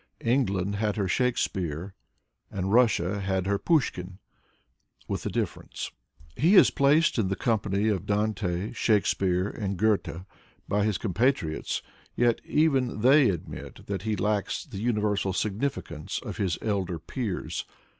England 0.25 0.77
had 0.77 0.95
her 0.95 1.07
Shakespeare, 1.07 1.93
and 2.49 2.73
Russia 2.73 3.19
had 3.21 3.45
her 3.45 3.59
Pushkin,— 3.59 4.17
^with 5.07 5.27
a 5.27 5.29
dif 5.29 5.53
ference. 5.53 5.91
He 6.35 6.55
is 6.55 6.71
placed 6.71 7.19
in 7.19 7.27
the 7.27 7.35
company 7.35 7.87
of 7.87 8.07
Dante, 8.07 8.73
Shakespeare 8.73 9.47
and 9.47 9.77
Goethe 9.77 10.25
by 10.67 10.85
his 10.85 10.97
compatriots, 10.97 11.83
yet 12.15 12.41
even 12.43 13.01
they 13.01 13.29
admit 13.29 13.85
that 13.85 14.01
he 14.01 14.15
lacks 14.15 14.65
the 14.65 14.79
universal 14.79 15.33
significance 15.33 16.19
of 16.23 16.37
his 16.37 16.57
elder 16.63 16.97
peers. 16.97 17.65